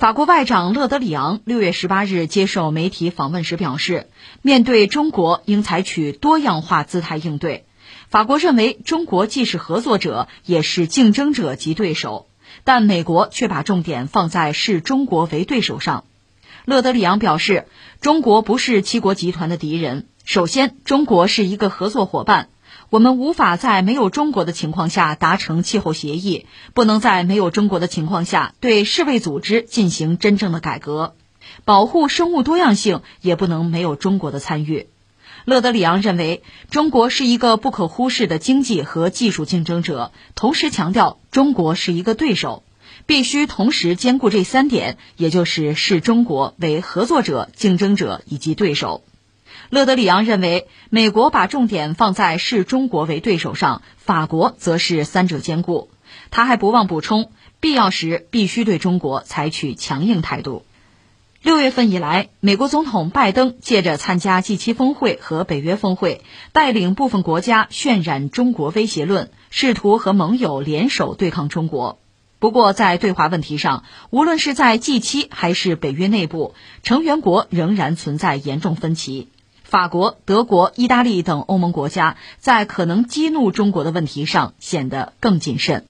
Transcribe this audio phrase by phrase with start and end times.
[0.00, 4.08] 法国外长勒德里昂六月十八日接受媒体访问时表示，
[4.40, 7.66] 面对中国应采取多样化姿态应对。
[8.08, 12.28] 法国认为中国既是合作者，也是竞争者及对手，
[12.64, 16.04] 但美国却把重点放在视中国为对手上。
[16.64, 17.66] 勒德里昂表示，
[18.00, 22.48] 中国不是七国集团的敌人，首先，中国是一个合作伙伴。
[22.90, 31.14] 我们无法在没有中国的情况下达成气候协议，不能在没有中国的情况下对世卫组织进行真正的改革，
[31.64, 34.88] 保护生物多样性也不能没有中国的参与。
[35.44, 42.64] 勒德里昂认为，中国是一个不可忽视的经济和技术竞争者，同时强调中国是一个对手，
[43.06, 49.04] 必须同时兼顾这三点，也就是视中国为合作者、竞争者以及对手。
[49.70, 55.90] 勒德里昂认为，美国把重点放在视中国为对手上，法国则是三者兼顾。
[56.32, 60.64] 他还不忘补充，必要时必须对中国采取强硬态度。
[61.40, 72.00] 六月份以来，美国总统拜登借着参加 G7 峰会和北约峰会，带领部分国家渲染中国威胁论，试图和盟友联手对抗中国。
[72.40, 79.28] 不过，在对华问题上，无论是在 G7 还是北约内部，成员国仍然存在严重分歧。
[79.70, 85.84] 法国、德国、意大利等欧盟国家在可能激怒中国的问题上显得更谨慎。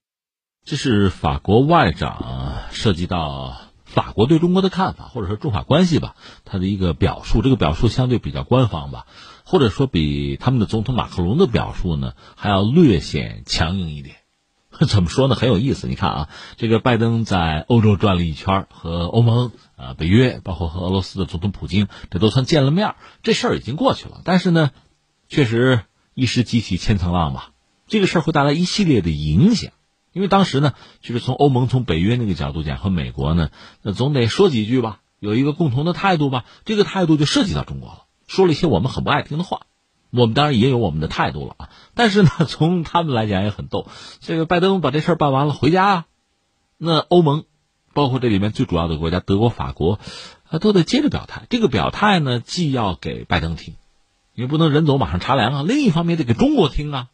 [0.67, 6.15] 这是法国外长涉及到法国对中国的看法，或者说中法关系吧，
[6.45, 7.41] 他的一个表述。
[7.41, 9.07] 这个表述相对比较官方吧，
[9.45, 14.17] 或者说比他们的总统马克龙的表述呢还要略显强硬一点。
[14.89, 15.35] 怎么说呢？
[15.35, 15.89] 很有意思。
[15.89, 22.95] 你看啊，这个拜登在欧洲转了一圈，和欧盟、啊北约，包括和俄罗斯的总统普京，这都算见了面。
[23.23, 24.23] 这事儿已经过去了。
[24.25, 24.71] 但是呢，
[25.29, 25.83] 确实
[26.15, 27.51] 一时激起千层浪吧。
[27.87, 29.73] 这个事儿会带来一系列的影响。
[30.13, 33.51] 因为当时呢，就是从欧盟、从北约那个角度讲，和美国呢，
[33.83, 36.45] 那总得说几句吧，有一个共同的态度吧。
[36.65, 39.61] 这个态度就涉及到中国了，说了一些我们很不爱听的话。
[40.11, 43.87] 我们当然也有我们的态度了啊，但是呢， 从他们来讲也很逗。
[44.21, 46.05] 这个拜登把这事儿办完了回家啊，
[46.77, 47.45] 那欧盟，
[47.95, 49.99] 包括这里面最主要的国家德国、法国，
[50.49, 51.47] 啊，都得接着表态。
[51.49, 53.75] 这个表态呢，既要给拜登听，
[54.35, 57.09] 也不能人走马上茶凉啊；另一方面得给中国听啊。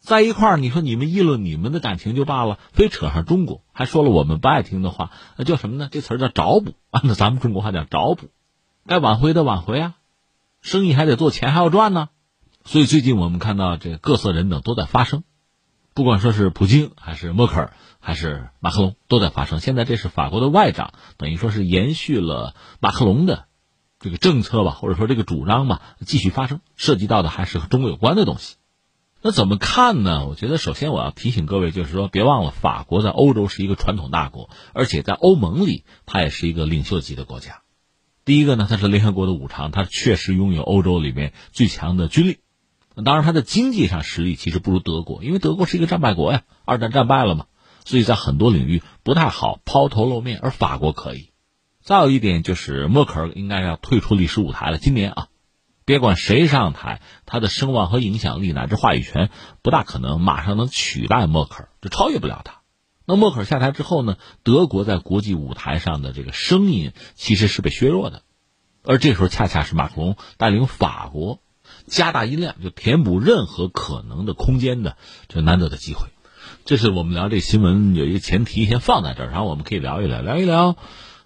[0.00, 5.88] 在一块儿，你说你们议论你们的感情就罢了，非扯上中国，还说了我们不爱听的话，那叫什么呢？
[5.90, 8.28] 这词儿叫找补， 按照咱们中国话讲找补。
[8.86, 9.94] 该挽回的挽回啊，
[10.62, 12.08] 生意还得做，钱还要赚呢。
[12.64, 15.24] 所以最近我们看到这各色人等都在发声，
[15.94, 19.58] 不管说是普京还是默克尔还是马克龙都在发声。
[19.58, 23.46] 现在这是法国的外长，等于说是延续了马克龙的
[23.98, 26.60] 这个政策吧，或者说这个主张吧，继续发声。
[26.76, 28.56] 涉及到的还是和中国有关的东西。
[29.20, 30.28] 那怎么看呢？
[30.28, 37.62] 我觉得首先我要提醒各位，就是说别忘了，法国在欧洲是一个传统大国，而且在欧盟里它也是一个领袖级的国家。
[38.24, 42.38] 第一个呢，它是联合国的五常，它确实拥有欧洲里面最强的军力。
[43.04, 47.46] 当然，它的经济上实力其实不如德国，因为德国是一个战败国呀，二战战败了嘛，
[47.84, 51.30] 所以在很多领域不太好抛头露面，而法国可以。
[51.80, 54.78] 再有一点就是，默克尔应该要退出历史舞台了。
[54.78, 55.28] 今年啊，
[55.84, 59.30] 别管谁上台，他的声望和影响力乃至话语权
[59.62, 62.62] 不大可能马上能取代默克尔，就超越不了他。
[63.06, 68.22] 那默克尔下台之后呢，德国在国际舞台上的这个声音其实是被削弱的，
[68.82, 71.40] 而这时候恰恰是马克龙带领法国。
[71.88, 76.06] 加大音量，就填补任何可能的空间的这难得的机会，
[76.64, 80.76] 这是我们聊这新闻有一个前提，先放在这儿，然后我们可以聊一聊，聊一聊，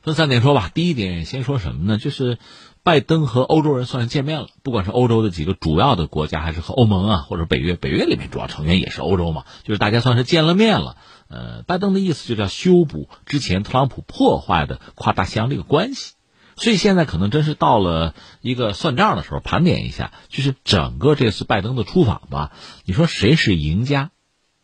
[0.00, 0.70] 分三点说吧。
[0.72, 1.98] 第一点，先说什么呢？
[1.98, 2.38] 就是
[2.82, 10.96] 拜登和欧洲人算是见面了，不管是欧洲的几个主要的国家，还是和欧盟啊，或者北约，北约里面主要成员也是欧洲嘛，就是大家算是见了面了。
[11.28, 16.14] 呃，拜登的意思就叫修补之前特朗普破坏的跨大西洋这个关系。
[16.56, 22.52] 所以现在可能真是到了一个算账的时候，盘点一下，就是整个这次拜登的出访吧。
[22.84, 24.10] 你说谁是赢家，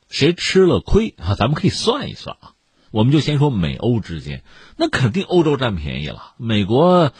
[0.09, 1.35] 谁吃了亏啊？
[1.35, 2.53] 咱们可以算一算啊。
[2.91, 4.43] 我们就先说美欧之间，
[4.77, 6.35] 那肯定欧洲占便宜了。
[6.37, 7.13] 美国，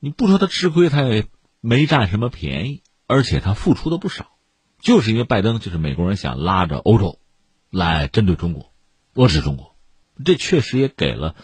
[0.00, 1.26] 你不说他吃亏，他也
[1.60, 4.26] 没占什么便宜，而且他付出的不少，
[4.80, 7.20] 就是因为拜登就是美国人想拉着欧洲
[7.70, 8.72] 来针对中国，
[9.14, 9.76] 遏制中国，
[10.24, 11.36] 这确实也给了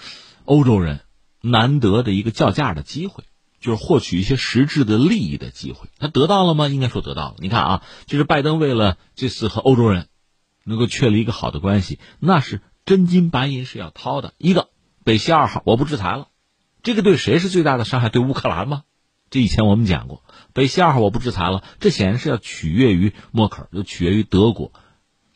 [0.44, 1.00] 欧洲人。
[1.42, 3.24] 难得的一个叫价的机会，
[3.60, 5.88] 就是获取一些实质的利益的机会。
[5.98, 6.68] 他得到了吗？
[6.68, 7.34] 应该说得到了。
[7.38, 10.08] 你看啊，就是拜登为了这次和欧洲人
[10.64, 14.34] 能够确立一个好的关系，那是真金白银是要掏的。
[14.38, 14.70] 一个
[15.04, 16.28] 北溪二号我不制裁了，
[16.82, 18.08] 这个对谁是最大的伤害？
[18.08, 18.84] 对乌克兰吗？
[19.30, 20.22] 这以前我们讲过，
[20.52, 24.72] 北溪二号我不制裁了，这显然是要取悦于默克尔，就取悦于德国，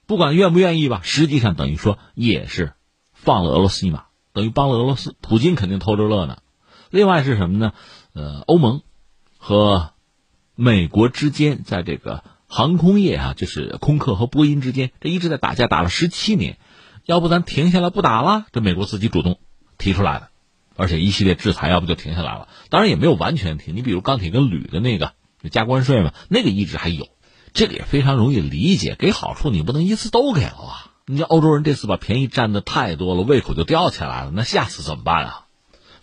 [0.06, 2.74] 不管愿不愿意吧，实际上等于说也是
[3.12, 4.05] 放了俄罗斯一马。
[4.36, 6.40] 等于帮了俄罗斯，普京肯定偷着乐呢。
[6.90, 7.72] 另外是什么呢？
[8.12, 8.82] 呃，欧盟
[9.38, 9.92] 和
[10.54, 16.58] 美国之间在这个航空业啊，就是空客和波音之间，这一直在打架，打了十七年。
[17.06, 18.44] 要不咱停下来不打了？
[18.52, 19.38] 这美国自己主动
[19.78, 20.28] 提出来的，
[20.76, 22.46] 而且一系列制裁，要不就停下来了。
[22.68, 23.74] 当然也没有完全停。
[23.74, 27.08] 你比如钢铁跟铝的那个就加关税嘛，那个一直还有，
[27.54, 28.96] 这个也非常容易理解。
[28.98, 30.85] 给好处你不能一次都给了啊！
[31.08, 35.46] 你像欧洲人这次把便宜占的太多了，胃口就吊起来了，那下次怎么办啊？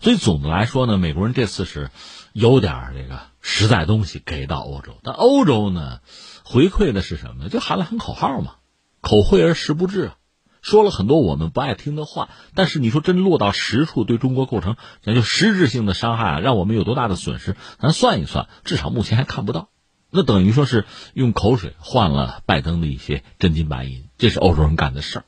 [0.00, 1.90] 所以总的来说呢，美国人这次是
[2.32, 6.00] 有点这个实在东西给到欧洲，但欧洲呢
[6.42, 7.50] 回馈的是什么呢？
[7.50, 8.54] 就喊了喊口号嘛，
[9.02, 10.12] 口惠而实不至。
[10.62, 17.56] 说了很多我们不爱听的话，但是你说真落到实处，对中国构成那就实质性的伤害啊，让我们有多大的损失？
[17.78, 19.68] 咱算一算，至少目前还看不到。
[20.16, 25.24] 那等于说是用口水换了拜登的一些真金白银，这是欧洲人干的事儿。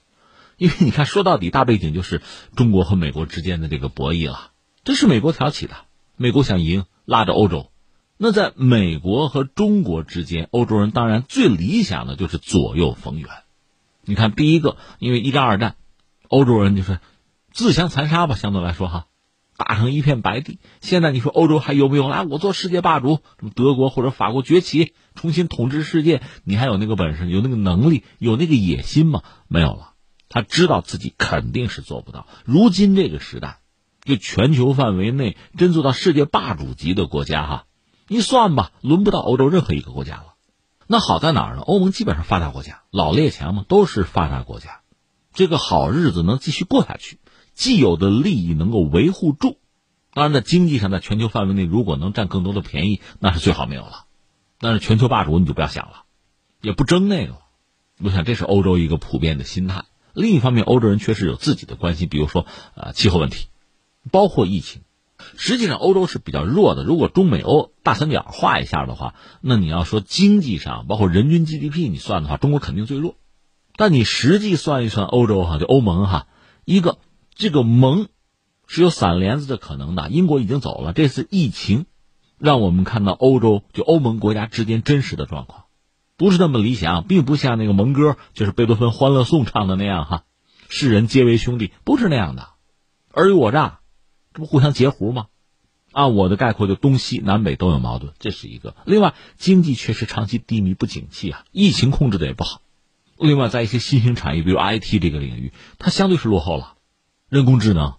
[0.57, 2.23] 因为你看，说到底，大背景就是
[2.55, 4.53] 中国和美国之间的这个博弈了，
[4.85, 5.75] 这是美国挑起的，
[6.15, 7.73] 美国想赢，拉着欧洲。
[8.17, 13.29] 那在美国和中国之间，欧洲人当然最理想的就是左右逢源。
[14.03, 15.75] 你看，第一个，因为一战、二战，
[16.29, 17.01] 欧洲人就是
[17.53, 19.07] 自相残杀吧，相对来说哈，
[19.57, 20.59] 打成一片白地。
[20.81, 22.23] 现在你说欧洲还有没有来？
[22.25, 29.23] 我做世界霸主，什么德国或者法国崛起，重新统治世界，你还有那个本事、有那个能力、有那个野心吗？
[29.49, 29.93] 没有了，
[30.29, 32.27] 他知道自己肯定是做不到。
[32.45, 33.61] 如今这个时代，
[34.05, 37.65] 就全球范围内真做到世界霸主级的国家哈，
[38.09, 40.35] 你算吧，轮不到欧洲任何一个国家了。
[40.87, 41.63] 那好在哪儿呢？
[41.63, 44.83] 欧盟基本上发达国家，老列强嘛，都是发达国家，
[45.33, 47.19] 这个好日子能继续过下去，
[47.57, 49.59] 既有的利益能够维护住。
[50.13, 54.05] 当然，在经济上，在全球范围内，如果能占更多的便宜，那是最好没有了。
[54.61, 56.05] 但是全球霸主你就不要想了，
[56.61, 57.39] 也不争那个。
[57.99, 59.85] 我想这是欧洲一个普遍的心态。
[60.13, 63.49] 另一方面，欧洲人确实有自己的关系，比如说呃气候问题，
[64.13, 64.83] 包括疫情。
[65.39, 66.85] 实际上，欧洲是比较弱的。
[66.85, 73.17] 如果中美欧大三角画一下的话，那你要说经济上，包括人均 GDP，你算的话，中国肯定最弱。
[73.77, 76.27] 但你实际算一算，欧洲哈，就欧盟哈，
[76.67, 76.99] 一个
[77.37, 78.09] 这个盟
[78.67, 80.09] 是有散帘子的可能的。
[80.09, 81.85] 英国已经走了，这次疫情
[82.39, 85.65] 让我们看到欧洲就欧盟国家之间真实的状况，
[86.17, 90.25] 不是那么理想，并不像那个盟歌，就是贝多芬《欢乐颂》唱的那样哈，
[90.71, 92.49] 世人皆为兄弟，不是那样的，
[93.13, 93.81] 尔虞我诈。
[94.33, 95.27] 这不互相截胡吗？
[95.93, 98.75] 按我的概括，就东西南北都有矛盾，这是一个。
[98.85, 102.63] 另外，经济确实长期低迷不景气啊，疫情控制的也不好。
[103.19, 106.76] 另外，在一些新兴产业，比如 IT 这个领域，它相对是落后了。
[107.29, 107.95] 人工智能，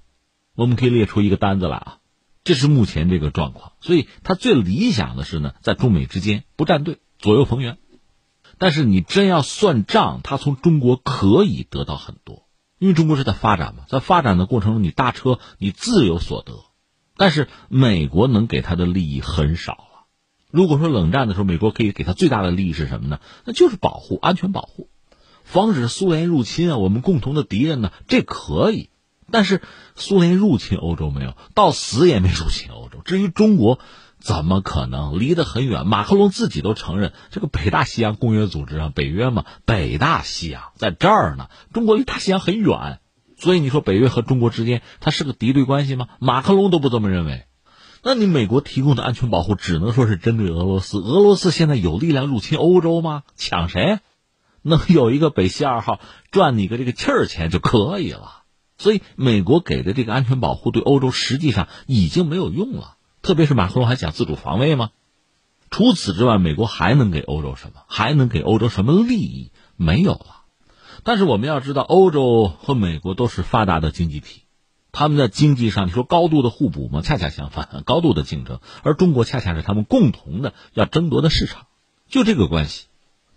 [0.56, 1.98] 我们可以列出一个单子来啊，
[2.46, 3.74] 这是目前这个状况。
[3.82, 7.78] 所以，它最理想的是呢，在中美之间不站队，左右逢源。
[8.58, 12.48] 但是，你真要算账，他从中国可以得到很多。
[12.80, 16.54] 因为中国是在发展嘛，在发展的过程中，你搭车你自有所得，
[17.18, 20.06] 但是美国能给他的利益很少了。
[20.52, 23.20] 如果说冷战的时候，美国可以给他最大的利益是什么呢？
[23.44, 24.90] 那就是保护、安全保护，
[25.44, 26.78] 防止苏联入侵啊。
[26.78, 28.90] 我们共同的敌人呢，这可以。
[29.32, 29.62] 但是
[29.96, 33.00] 苏联入侵欧洲没有，到死也没入侵欧洲。
[33.04, 33.80] 至于中国。
[34.20, 35.86] 怎么可能离得很远？
[35.86, 41.50] 马克龙自己都承认，这个北大西洋公约组织啊，北约嘛，北大西洋在这儿呢。
[41.72, 43.00] 中国离大西洋很远，
[43.38, 46.08] 所以你说北约和中国之间它是个敌对关系吗？
[46.20, 47.46] 马克龙都不这么认为。
[48.02, 50.98] 那你美国提供的安全保护只能说是针对俄罗斯。
[50.98, 53.22] 俄罗斯现在有力量入侵欧洲吗？
[53.36, 54.00] 抢谁？
[54.64, 56.00] 能有一个北溪二号
[56.32, 58.37] 赚你个这个气儿钱就可以了。
[58.78, 62.96] 所以美国给的这个安全保护对欧洲实际上已经没有用了。
[63.22, 64.92] 特别是马克龙还讲自主防卫吗？
[65.70, 67.82] 除此之外，美国还能给欧洲什么？
[67.88, 69.52] 还能给欧洲什么利益？
[69.76, 70.44] 没有了。
[71.04, 74.44] 但是我们要知道，欧洲和美国都是发达的经济体，
[74.92, 77.02] 他们在经济上你说高度的互补吗？
[77.02, 78.60] 恰恰相反，高度的竞争。
[78.84, 81.66] 而中国恰恰是他们共同的要争夺的市场，
[82.08, 82.86] 就这个关系，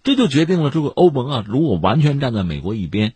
[0.03, 3.15] 这就决定了这个欧盟啊，如果完全站在美国一边。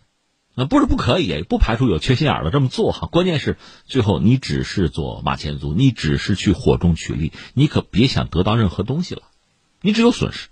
[0.57, 3.09] 那不是不可以，不排除有缺心眼的这么做哈。
[3.11, 3.57] 关键是
[3.87, 9.23] 最后你只是做马前卒，你只是去火中取栗，你可别想得到任何东西了，
[9.81, 10.49] 你只有损失。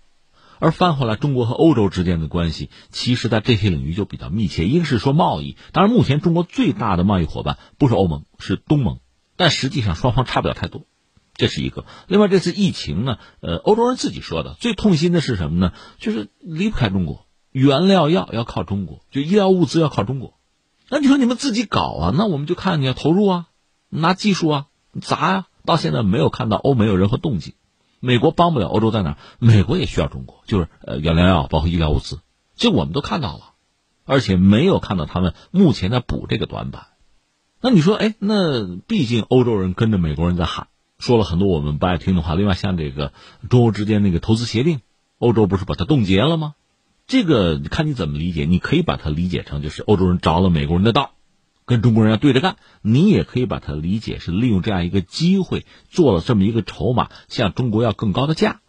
[0.59, 4.67] 而翻回来，中国和欧洲之间的关系，其实在这些领域就比较密切。
[4.67, 9.01] 一个是说贸易，当然目前中国最大的贸易伙伴不是欧盟，是东盟，
[9.37, 10.85] 但实际上双方差不了太多，
[11.35, 11.85] 这是一个。
[12.07, 15.73] 另外这次疫情呢，呃，欧洲人自己说的最痛心的是什么呢？
[15.99, 17.27] 就是离不开中国。
[17.53, 20.35] 原料药要靠中国，就医疗物资要靠中国，
[20.89, 22.15] 那你说你们自己搞啊？
[22.17, 23.47] 那我们就看你要投入啊，
[23.89, 24.67] 拿技术啊，
[25.01, 25.47] 砸呀。
[25.65, 27.55] 到现在没有看到欧美有任何动静，
[28.01, 29.17] 美国帮不了欧洲在哪？
[29.39, 32.19] 美国也需要中国，就是呃原料药包括医疗物资，
[32.57, 33.53] 这我们都看到了，
[34.05, 36.87] 而且没有看到他们目前在补这个短板。
[37.61, 40.67] 那你说，哎，那毕竟欧洲人跟着美国人在喊，
[40.99, 42.35] 说了很多我们不爱听的话。
[42.35, 43.13] 另外，像这个
[43.49, 44.81] 中欧之间那个投资协定，
[45.19, 46.57] 欧洲不是把它冻结了吗？
[47.07, 51.13] 这个看你怎么理解，你可以把它理解成就是欧洲人着了美国人的道，
[51.65, 58.61] 跟中国人要对着干；你也可以把它理解是利用这样一个机会做了这么一个筹码，向中国要更高的价。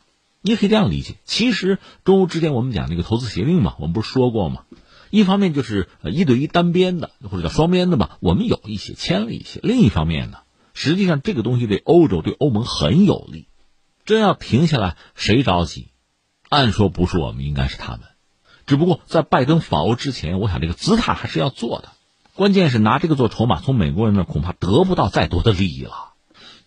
[0.42, 1.16] 你也可以这样理解。
[1.24, 4.63] 其实中欧之间我们讲那个投资协定嘛，我们不是说过吗？
[5.10, 10.40] 一方面就是一对一单边的或者叫双边的吧，我们有一些签了一些；另一方面呢，
[10.74, 13.48] 实际上这个东西对欧洲对欧盟很有利。
[14.06, 15.92] 真要停下来，谁着急？
[16.50, 18.02] 按说不是我们，应该是他们。
[18.65, 21.89] 只不过在拜登访欧之前，我想这个姿态还是要做的。
[22.36, 25.91] 关键是拿这个做筹码，从美国人那恐怕得不到再多的利益了。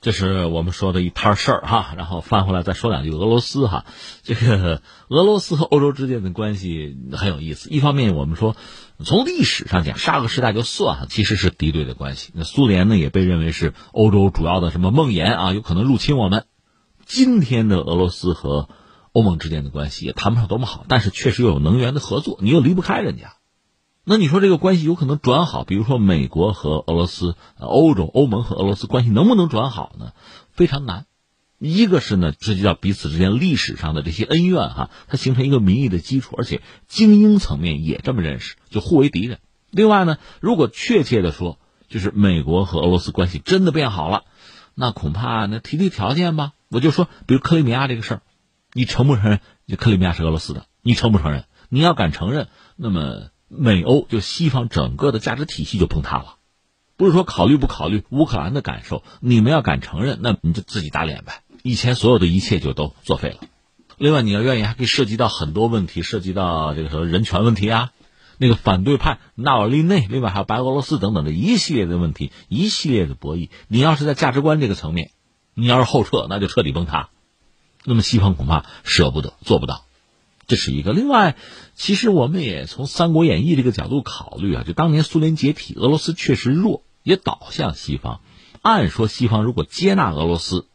[0.02, 1.94] 这是我们说的一摊事儿哈。
[1.96, 3.86] 然后翻回来再说两句俄罗斯哈。
[4.22, 7.70] 这个俄罗斯和欧洲之间的关系很有意思。
[7.70, 8.54] 一方面我们说，
[9.02, 12.30] 从历史上讲，沙俄时代就算了其实是敌对的关系。
[12.34, 16.44] 那苏联呢也被认为是欧洲主要的什么梦魇啊，有可能入侵我们。
[17.06, 18.68] 今天的俄罗斯和
[19.16, 23.36] 欧盟之间的关系也谈不上多么好，但是确实又有能源的合作，你又离不开人家。
[24.04, 25.64] 那你说这个关系有可能转好？
[25.64, 30.12] 比如说美国和俄罗斯、欧洲、欧盟和俄罗斯关系能不能转好呢？
[30.52, 31.06] 非常难。
[31.58, 39.38] 一个是呢，涉及到彼此之间历史上的这些恩怨哈，它形成一个民意的基础，而且精英层面也这么认识，就互为敌人。
[39.70, 41.58] 另外呢，如果确切的说，
[41.88, 44.24] 就是美国和俄罗斯关系真的变好了，
[44.74, 46.52] 那恐怕那提提条件吧。
[46.68, 48.22] 我就说，比如克里米亚这个事儿。
[48.76, 49.40] 你承不承认？
[49.66, 51.46] 就克里米亚是俄罗斯的，你承不承认？
[51.70, 56.34] 你要敢承认，那么美欧就西方整个的价值体系就崩塌了。
[56.98, 61.42] 不是说考虑不考虑乌克兰的感受，你们要敢承认，那你就自己打脸呗。
[61.62, 63.38] 以前所有的一切就都作废了。
[63.96, 67.92] 另外，你要愿意，还可以涉及到很多问题，涉及到这个什么人权问题啊，
[68.36, 73.48] 那个反对派纳瓦利内，另外还有白俄罗斯等等的一系列的问题，一系列的博弈。
[73.68, 75.12] 你要是在价值观这个层面，
[75.54, 77.08] 你要是后撤，那就彻底崩塌。
[77.88, 79.84] 那么西方恐怕舍不得，做不到，
[80.48, 80.92] 这是一个。
[80.92, 81.36] 另外，
[81.76, 88.20] 其实我们也从《三国演义》这个角度考虑啊，就当年苏联解体，俄罗斯确实弱，也倒向西方。
[88.60, 90.66] 按说西方如果接纳俄罗斯，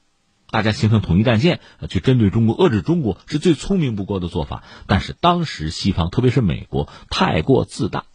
[0.50, 4.63] 大家形成统一战线，去针对中国、遏制中国，是最聪明不过的做法。
[4.88, 8.06] 但是当时西方，特别是美国，太过自大，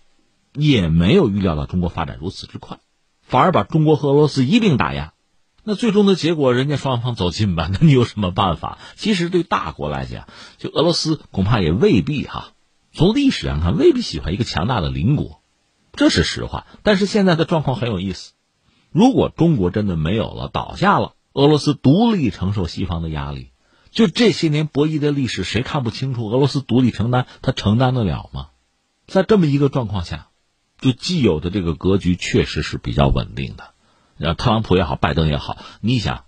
[0.55, 2.79] 也没有预料到中国发展如此之快，
[3.21, 5.13] 反而把中国和俄罗斯一并打压。
[5.69, 8.79] 那最终的结果，人家双方走近吧， 那你有什么办法？
[8.95, 12.53] 其实对大国来讲，就俄罗斯恐怕也未必哈。
[12.93, 15.43] 从历史上看，未必喜欢一个强大的邻国，
[15.93, 16.69] 这是实话。
[16.85, 18.35] 但是现在的状况很有意思，
[18.93, 23.51] 如果中国真的没有了，倒下了，俄罗斯独立承受西方的压力，
[23.91, 26.29] 就这些年博弈的历史，谁看不清楚？
[26.29, 28.51] 俄罗斯独立承担，他承担得了吗？
[29.09, 30.29] 在这么一个状况下，
[30.81, 33.75] 就既有的这个格局确实是比较稳定的。
[34.19, 36.25] 然后特朗普也好，拜登也好，你想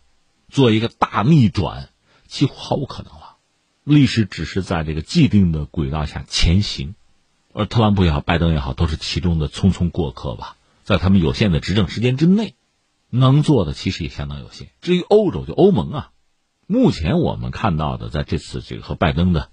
[0.49, 1.91] 做一个大逆转，
[2.27, 3.37] 几乎毫无可能了。
[3.85, 6.95] 历史只是在这个既定的轨道下前行，
[7.55, 10.57] 而特朗普也好，拜登也好，都是其中的匆匆过客吧。
[10.85, 12.55] 在他们有限的执政时间之内，
[13.11, 14.69] 能做的其实也相当有限。
[14.81, 16.11] 至于欧洲，就欧盟啊，
[16.67, 19.51] 目前我们看到的，在这次这个和拜登的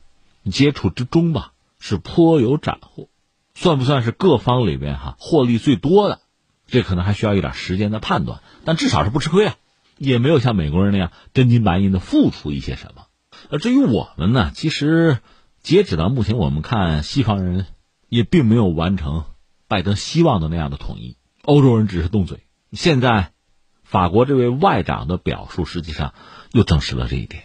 [0.51, 3.07] 接触之中吧，是颇有斩获，
[3.53, 6.19] 算不算是各方里边哈获利最多的？
[6.67, 9.55] 这可能还需要一点时间的判断，但至少是不吃亏啊，
[9.97, 13.05] 也没有像美国人那样真金白银的付出一些什么。
[13.49, 15.19] 而至于我们呢，其实
[15.61, 17.65] 截止到目前，我们看西方人
[18.09, 19.25] 也并没有完成
[19.67, 22.39] 拜登希望的那样的统一，欧洲人只是动嘴。
[22.71, 23.31] 现在，
[23.83, 26.13] 法国这位外长的表述实际上
[26.51, 27.43] 又证实了这一点。